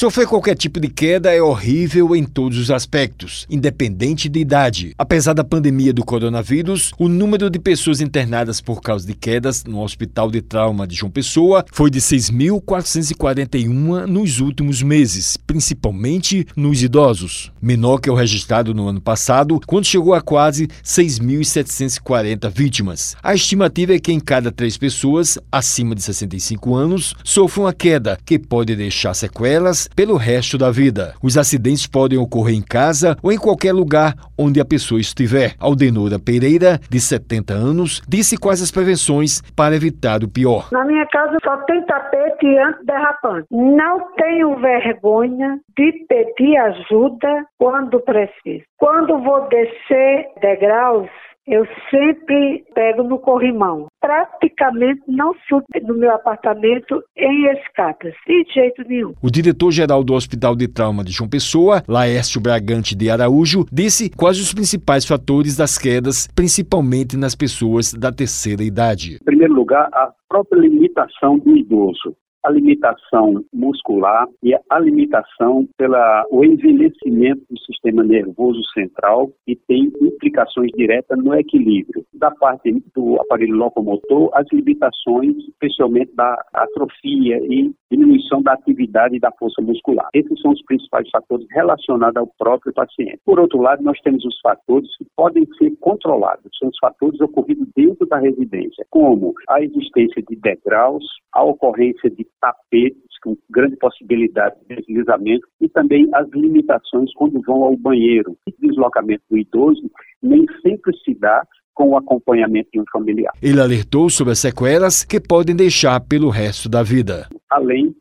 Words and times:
Sofrer 0.00 0.26
qualquer 0.26 0.56
tipo 0.56 0.80
de 0.80 0.88
queda 0.88 1.30
é 1.30 1.42
horrível 1.42 2.16
em 2.16 2.24
todos 2.24 2.56
os 2.56 2.70
aspectos, 2.70 3.46
independente 3.50 4.30
de 4.30 4.40
idade. 4.40 4.94
Apesar 4.96 5.34
da 5.34 5.44
pandemia 5.44 5.92
do 5.92 6.02
coronavírus, 6.02 6.90
o 6.98 7.06
número 7.06 7.50
de 7.50 7.58
pessoas 7.58 8.00
internadas 8.00 8.62
por 8.62 8.80
causa 8.80 9.06
de 9.06 9.12
quedas 9.12 9.62
no 9.62 9.82
Hospital 9.82 10.30
de 10.30 10.40
Trauma 10.40 10.86
de 10.86 10.96
João 10.96 11.12
Pessoa 11.12 11.66
foi 11.70 11.90
de 11.90 12.00
6.441 12.00 14.06
nos 14.06 14.40
últimos 14.40 14.82
meses, 14.82 15.36
principalmente 15.36 16.46
nos 16.56 16.82
idosos, 16.82 17.52
menor 17.60 17.98
que 17.98 18.08
o 18.08 18.14
registrado 18.14 18.72
no 18.72 18.88
ano 18.88 19.02
passado, 19.02 19.60
quando 19.66 19.84
chegou 19.84 20.14
a 20.14 20.22
quase 20.22 20.66
6.740 20.82 22.50
vítimas. 22.50 23.14
A 23.22 23.34
estimativa 23.34 23.92
é 23.92 23.98
que 23.98 24.10
em 24.10 24.18
cada 24.18 24.50
três 24.50 24.78
pessoas 24.78 25.38
acima 25.52 25.94
de 25.94 26.00
65 26.00 26.74
anos 26.74 27.14
sofram 27.22 27.64
uma 27.64 27.74
queda 27.74 28.18
que 28.24 28.38
pode 28.38 28.74
deixar 28.74 29.12
sequelas 29.12 29.89
pelo 29.94 30.16
resto 30.16 30.56
da 30.56 30.70
vida. 30.70 31.14
Os 31.22 31.36
acidentes 31.36 31.86
podem 31.86 32.18
ocorrer 32.18 32.56
em 32.56 32.62
casa 32.62 33.16
ou 33.22 33.32
em 33.32 33.38
qualquer 33.38 33.72
lugar 33.72 34.14
onde 34.38 34.60
a 34.60 34.64
pessoa 34.64 35.00
estiver. 35.00 35.54
Aldenora 35.58 36.18
Pereira, 36.18 36.78
de 36.88 37.00
70 37.00 37.52
anos, 37.52 38.02
disse 38.08 38.36
quais 38.36 38.62
as 38.62 38.70
prevenções 38.70 39.42
para 39.54 39.74
evitar 39.74 40.22
o 40.22 40.28
pior. 40.28 40.68
Na 40.72 40.84
minha 40.84 41.06
casa 41.06 41.36
só 41.44 41.56
tem 41.64 41.84
tapete 41.84 42.46
antiderrapante. 42.58 43.46
Não 43.50 44.12
tenho 44.16 44.56
vergonha 44.58 45.58
de 45.76 45.92
pedir 46.08 46.56
ajuda 46.56 47.44
quando 47.58 48.00
preciso. 48.00 48.64
Quando 48.78 49.22
vou 49.22 49.48
descer 49.48 50.26
degraus, 50.40 51.08
eu 51.46 51.66
sempre 51.90 52.64
pego 52.74 53.02
no 53.02 53.18
corrimão. 53.18 53.86
Praticamente 54.00 55.02
não 55.08 55.34
subo 55.48 55.64
no 55.82 55.94
meu 55.94 56.12
apartamento 56.14 57.02
em 57.16 57.46
escadas, 57.52 58.14
de 58.26 58.44
jeito 58.52 58.82
nenhum. 58.86 59.14
O 59.22 59.30
diretor-geral 59.30 60.02
do 60.04 60.14
Hospital 60.14 60.54
de 60.54 60.68
Trauma 60.68 61.04
de 61.04 61.12
João 61.12 61.28
Pessoa, 61.28 61.82
Laércio 61.88 62.40
Bragante 62.40 62.94
de 62.94 63.10
Araújo, 63.10 63.66
disse 63.72 64.10
quais 64.10 64.38
os 64.38 64.54
principais 64.54 65.04
fatores 65.04 65.56
das 65.56 65.76
quedas, 65.76 66.28
principalmente 66.34 67.16
nas 67.16 67.34
pessoas 67.34 67.92
da 67.92 68.12
terceira 68.12 68.62
idade. 68.62 69.16
Em 69.20 69.24
primeiro 69.24 69.54
lugar, 69.54 69.88
a 69.92 70.12
própria 70.28 70.60
limitação 70.60 71.38
do 71.38 71.56
idoso 71.56 72.16
a 72.42 72.50
limitação 72.50 73.44
muscular 73.52 74.26
e 74.42 74.54
a 74.54 74.78
limitação 74.78 75.68
pela 75.76 76.24
o 76.30 76.44
envelhecimento 76.44 77.42
do 77.50 77.58
sistema 77.60 78.02
nervoso 78.02 78.60
central 78.72 79.30
e 79.46 79.54
tem 79.56 79.92
implicações 80.00 80.70
diretas 80.72 81.18
no 81.18 81.34
equilíbrio. 81.34 82.04
Da 82.14 82.30
parte 82.30 82.72
do 82.94 83.20
aparelho 83.20 83.56
locomotor, 83.56 84.30
as 84.34 84.46
limitações, 84.52 85.36
especialmente 85.48 86.14
da 86.14 86.42
atrofia 86.52 87.38
e 87.38 87.72
diminuição 87.90 88.42
da 88.42 88.52
atividade 88.52 89.16
e 89.16 89.20
da 89.20 89.32
força 89.32 89.60
muscular. 89.62 90.08
Esses 90.14 90.40
são 90.40 90.52
os 90.52 90.62
principais 90.64 91.08
fatores 91.10 91.46
relacionados 91.50 92.16
ao 92.16 92.26
próprio 92.38 92.72
paciente. 92.72 93.20
Por 93.24 93.40
outro 93.40 93.60
lado, 93.60 93.82
nós 93.82 93.98
temos 94.00 94.24
os 94.24 94.38
fatores 94.40 94.89
podem 95.20 95.46
ser 95.58 95.70
controlados, 95.80 96.50
são 96.58 96.70
os 96.70 96.78
fatores 96.78 97.20
ocorridos 97.20 97.68
dentro 97.76 98.06
da 98.06 98.18
residência, 98.18 98.86
como 98.88 99.34
a 99.50 99.60
existência 99.60 100.22
de 100.26 100.34
degraus, 100.34 101.04
a 101.30 101.44
ocorrência 101.44 102.08
de 102.08 102.26
tapetes 102.40 103.02
com 103.22 103.36
grande 103.50 103.76
possibilidade 103.76 104.56
de 104.66 104.76
deslizamento 104.76 105.46
e 105.60 105.68
também 105.68 106.08
as 106.14 106.26
limitações 106.30 107.12
quando 107.12 107.38
vão 107.42 107.64
ao 107.64 107.76
banheiro. 107.76 108.34
O 108.48 108.66
deslocamento 108.66 109.22
do 109.30 109.36
idoso 109.36 109.90
nem 110.22 110.46
sempre 110.62 110.96
se 111.04 111.12
dá 111.12 111.46
com 111.74 111.90
o 111.90 111.96
acompanhamento 111.98 112.70
de 112.72 112.80
um 112.80 112.84
familiar. 112.90 113.34
Ele 113.42 113.60
alertou 113.60 114.08
sobre 114.08 114.32
as 114.32 114.38
sequelas 114.38 115.04
que 115.04 115.20
podem 115.20 115.54
deixar 115.54 116.00
pelo 116.00 116.30
resto 116.30 116.66
da 116.66 116.82
vida. 116.82 117.28
Além 117.50 117.94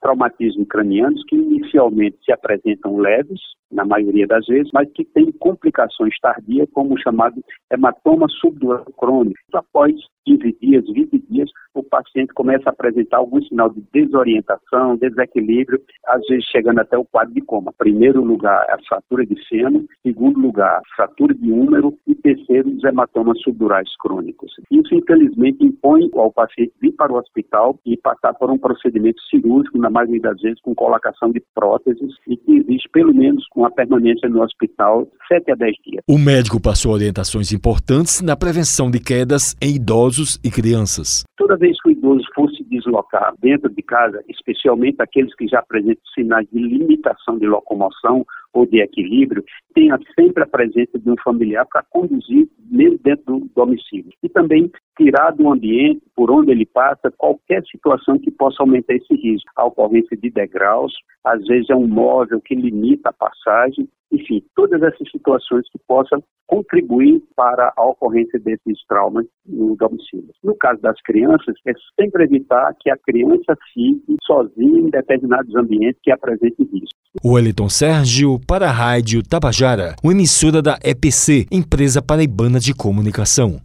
traumatismos 0.00 0.66
cranianos 0.68 1.22
que 1.28 1.36
inicialmente 1.36 2.18
se 2.24 2.32
apresentam 2.32 2.98
leves, 2.98 3.40
na 3.70 3.84
maioria 3.84 4.26
das 4.26 4.46
vezes, 4.46 4.70
mas 4.72 4.90
que 4.92 5.04
têm 5.04 5.30
complicações 5.32 6.18
tardias, 6.20 6.68
como 6.72 6.94
o 6.94 6.98
chamado 6.98 7.40
hematoma 7.72 8.26
subdural 8.28 8.84
crônico. 8.96 9.38
Após 9.52 9.92
15 10.38 10.56
dias, 10.60 10.84
20 10.86 11.24
dias, 11.28 11.50
o 11.74 11.82
paciente 11.82 12.32
começa 12.34 12.68
a 12.68 12.72
apresentar 12.72 13.18
algum 13.18 13.42
sinal 13.42 13.70
de 13.70 13.82
desorientação, 13.92 14.96
desequilíbrio, 14.96 15.80
às 16.06 16.20
vezes 16.28 16.44
chegando 16.46 16.80
até 16.80 16.96
o 16.96 17.04
quadro 17.04 17.34
de 17.34 17.40
coma. 17.40 17.72
Primeiro 17.76 18.22
lugar, 18.22 18.64
a 18.68 18.78
fratura 18.88 19.24
de 19.26 19.36
seno, 19.48 19.86
segundo 20.02 20.38
lugar, 20.40 20.80
fratura 20.94 21.34
de 21.34 21.50
úmero 21.50 21.94
e 22.06 22.14
terceiro, 22.14 22.70
os 22.70 22.84
hematomas 22.84 23.40
subdurais 23.42 23.88
crônicos. 23.98 24.52
Isso, 24.70 24.94
infelizmente, 24.94 25.64
impõe 25.64 26.08
ao 26.14 26.32
paciente 26.32 26.72
vir 26.80 26.92
para 26.92 27.12
o 27.12 27.16
hospital 27.16 27.78
e 27.84 27.96
passar 27.96 28.34
por 28.34 28.50
um 28.50 28.58
procedimento 28.58 29.20
cirúrgico, 29.30 29.78
na 29.78 29.90
maioria 29.90 30.20
das 30.20 30.40
vezes 30.40 30.60
com 30.60 30.74
colocação 30.74 31.30
de 31.30 31.42
próteses, 31.54 32.14
e 32.26 32.36
que 32.36 32.56
existe 32.56 32.88
pelo 32.92 33.14
menos 33.14 33.44
uma 33.54 33.70
permanência 33.70 34.28
no 34.28 34.42
hospital 34.42 35.08
7 35.28 35.52
a 35.52 35.54
10 35.54 35.76
dias. 35.86 36.04
O 36.08 36.18
médico 36.18 36.60
passou 36.60 36.92
orientações 36.92 37.52
importantes 37.52 38.20
na 38.20 38.36
prevenção 38.36 38.90
de 38.90 39.00
quedas 39.00 39.56
em 39.60 39.78
idosos 40.20 40.38
e 40.44 40.50
crianças. 40.50 41.24
Toda 41.36 41.56
vez 41.56 41.80
que 41.80 41.88
o 41.88 41.92
idoso 41.92 42.24
for 42.34 42.50
se 42.50 42.62
deslocar 42.64 43.34
dentro 43.40 43.70
de 43.70 43.82
casa, 43.82 44.22
especialmente 44.28 44.96
aqueles 45.00 45.34
que 45.34 45.48
já 45.48 45.60
apresentam 45.60 46.02
sinais 46.14 46.46
de 46.52 46.58
limitação 46.58 47.38
de 47.38 47.46
locomoção 47.46 48.24
ou 48.52 48.66
de 48.66 48.80
equilíbrio, 48.80 49.44
tenha 49.74 49.98
sempre 50.18 50.42
a 50.42 50.46
presença 50.46 50.98
de 50.98 51.10
um 51.10 51.16
familiar 51.22 51.66
para 51.70 51.84
conduzir 51.88 52.48
mesmo 52.70 52.98
dentro 53.02 53.24
do 53.24 53.50
domicílio. 53.54 54.12
E 54.22 54.28
também 54.28 54.70
tirar 55.00 55.30
do 55.32 55.50
ambiente 55.50 56.02
por 56.14 56.30
onde 56.30 56.50
ele 56.50 56.66
passa 56.66 57.10
qualquer 57.16 57.62
situação 57.64 58.18
que 58.18 58.30
possa 58.30 58.62
aumentar 58.62 58.94
esse 58.94 59.14
risco. 59.14 59.50
A 59.56 59.64
ocorrência 59.64 60.16
de 60.16 60.30
degraus, 60.30 60.92
às 61.24 61.42
vezes 61.46 61.70
é 61.70 61.74
um 61.74 61.88
móvel 61.88 62.40
que 62.40 62.54
limita 62.54 63.08
a 63.08 63.12
passagem, 63.12 63.88
enfim, 64.12 64.42
todas 64.54 64.82
essas 64.82 65.10
situações 65.10 65.64
que 65.70 65.78
possam 65.88 66.22
contribuir 66.46 67.22
para 67.36 67.72
a 67.76 67.84
ocorrência 67.86 68.38
desses 68.40 68.84
traumas 68.88 69.24
no 69.46 69.76
domicílio. 69.76 70.30
No 70.42 70.54
caso 70.56 70.82
das 70.82 71.00
crianças, 71.02 71.54
é 71.66 71.72
sempre 71.98 72.24
evitar 72.24 72.74
que 72.80 72.90
a 72.90 72.96
criança 72.98 73.56
fique 73.72 74.16
sozinha 74.24 74.80
em 74.80 74.90
determinados 74.90 75.54
ambientes 75.54 76.00
que 76.02 76.10
apresentem 76.10 76.68
risco. 76.72 76.98
Wellington 77.24 77.68
Sérgio 77.68 78.40
para 78.46 78.66
a 78.66 78.72
Rádio 78.72 79.22
Tabajara, 79.22 79.94
uma 80.02 80.12
emissora 80.12 80.60
da 80.60 80.78
EPC, 80.84 81.46
Empresa 81.50 82.02
Paraibana 82.02 82.58
de 82.58 82.74
Comunicação. 82.74 83.60